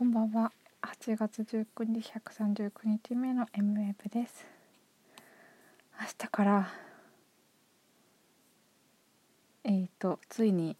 [0.00, 0.50] こんばんは。
[0.80, 4.46] 8月19日139日目の M ウェブです。
[6.00, 6.68] 明日から
[9.62, 10.74] えっ、ー、とついに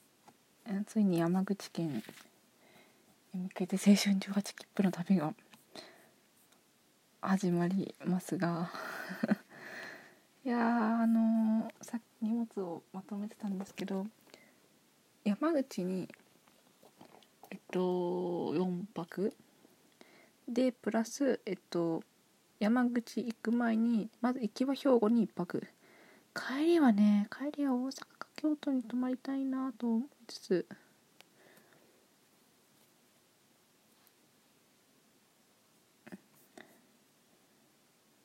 [0.87, 2.03] ついに山口県
[3.35, 5.35] に向けて青春18切符の旅が
[7.21, 8.73] 始まりますが
[10.47, 14.07] いやあのー、さっき荷物をまとめてたんですけど
[15.25, 16.09] 山口に
[17.51, 17.81] えっと
[18.55, 18.70] 4
[19.11, 19.35] 泊
[20.49, 22.03] でプラスえっと
[22.61, 25.67] 山口行く前にまず行きは兵庫に1泊。
[26.33, 30.67] 帰りはね帰りは大阪か京都に泊まりたいなと思いつつ。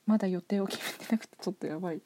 [0.06, 2.02] まだ予定を決めてなくてちょっとやばい。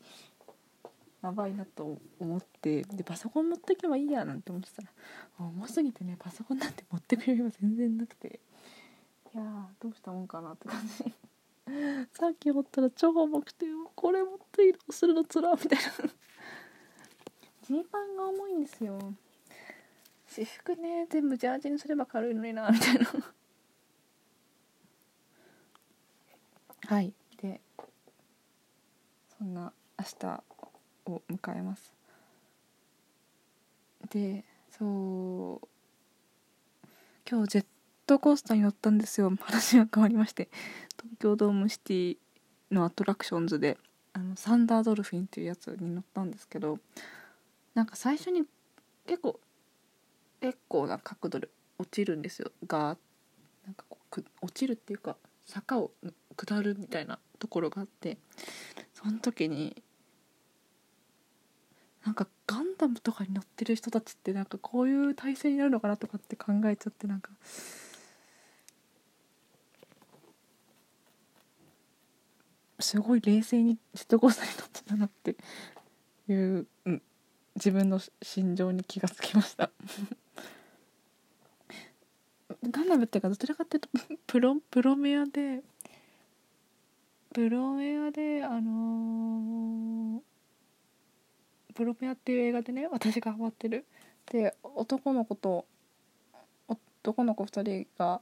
[1.21, 2.83] やばいなと思って。
[2.83, 4.87] でパソコン持ってけばいいやなんて思ってたら
[5.37, 8.39] 重すぎてねパソコンなんて持ってくれば全然なくて。
[9.79, 11.13] どうしたもんかなって感じ。
[12.13, 15.75] さっき思ったら超重くてこれ持って移動するのつらみたいな。
[17.61, 18.97] ジーパンが重いんですよ。
[20.27, 23.05] 私服ね全部ジャージにすれば軽いのになみたいな。
[26.87, 27.13] はい。
[27.37, 27.61] で
[29.37, 30.43] そんな明日
[31.05, 31.93] を迎えます。
[34.09, 35.67] でそう
[37.29, 37.65] 今日ジェッ
[38.09, 39.31] トコースターに乗ったんですよ。
[39.39, 40.49] 話が変わりまして。
[40.97, 42.17] 東京ドームシティ
[42.71, 43.77] のアトラクションズで
[44.13, 46.79] あのサンダードルフィンっていうやつに乗ったんですけど
[47.75, 48.45] なんか最初に
[49.05, 49.39] 結構
[50.41, 52.51] 結構な角度で落ちるんですよ。
[52.65, 52.97] が
[53.65, 55.91] なんかこう落ちるっていうか坂を
[56.35, 58.17] 下るみたいなところがあって
[58.95, 59.83] その時に
[62.03, 67.29] なんかガンダムとかに乗ってる人たちってなんかこういう体勢になるのかなとかって考えちゃってなんか
[72.89, 75.35] すごい冷静にジェットコースターに乗ってたなって
[76.27, 77.01] いう、うん、
[77.55, 79.69] 自分の心情に気がつきました。
[82.67, 83.89] ガンダムっていうかどちらかっていうと
[84.25, 85.61] プロプロメアで
[87.31, 90.21] プロメアであのー
[91.75, 93.85] プロペアっていう映画でね私がハマってる。
[94.25, 95.67] で男の子と
[96.67, 98.19] 男の子2人が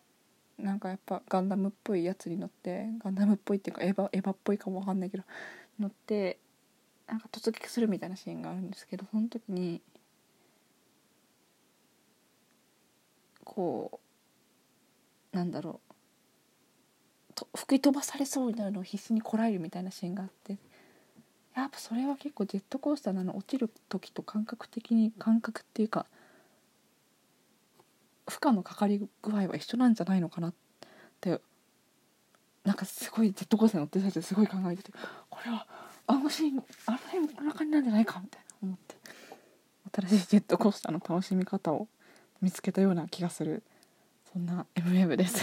[0.57, 5.23] なんかやっぱガンダムっぽいやつに乗ってガンダムっぽいっていうかエヴァエヴァっぽいかもわかんないけど
[5.79, 6.37] 乗って
[7.07, 9.81] なんか突撃するみたいなシーンがあるんですけどその時に
[13.43, 13.99] こ
[15.33, 15.79] うなんだろ
[17.29, 20.57] うと吹き飛ばされそうになるのを必死にこらえるみたいなシーンがあって
[21.55, 26.05] やっぱそれは結構ジェットコースターなの落ちる時と感覚的に感覚っていうか
[28.39, 30.53] 負荷のかかり具合は一緒なんじゃないのかなっ
[31.19, 31.41] て
[32.63, 34.91] なんかすごいジェットコースター乗ってる最中すごい考えてて
[35.29, 35.65] これは
[36.05, 38.95] あのシーンあの辺もこんな感じなんじゃないかみたいな思って。
[40.05, 41.87] 新しいジェットコースターの楽しみ方を
[42.41, 43.63] 見つけたような気がする。
[44.31, 45.41] そんな MM です。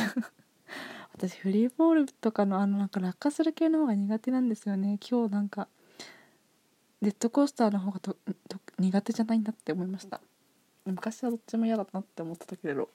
[1.12, 4.98] 私フリーボールとかのあのなんか落下する系の方が苦手なんですよね。
[5.08, 5.68] 今日なんか
[7.02, 8.16] ジェットコースターの方がと
[8.78, 10.20] 苦手じゃないんだって思いました。
[10.84, 12.88] 昔はどっちも嫌だなって思ってたけれど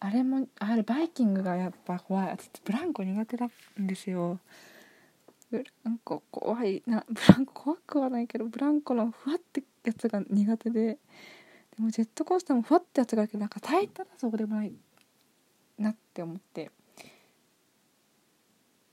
[0.00, 2.28] あれもあれバイキングがやっぱ怖い。
[2.28, 3.46] 私ブランコ苦手な
[3.80, 4.38] んですよ。
[5.50, 7.04] ブランコ怖いな。
[7.08, 10.98] ブランコ怖くはないけどブランコのふわってやつが苦手で。
[11.76, 14.72] でもジェットコースターもふわってやつがあるけどなんか耐えたらそうでもない
[15.78, 16.70] なって思って。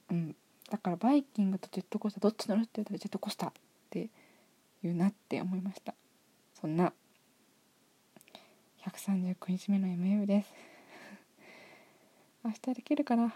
[0.09, 0.35] うん。
[0.71, 3.53] だからバイキングとジェットコースターどっち乗るって言ったらジェットコースターっ
[3.91, 4.09] て
[4.81, 5.93] 言うなって思いました。
[6.65, 6.91] そんな
[8.83, 10.51] 139日目の MM です。
[12.43, 13.35] 明日できるかな？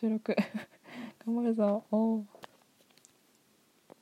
[0.00, 0.34] 収録。
[1.26, 1.84] 頑張るぞ。
[1.90, 2.26] おお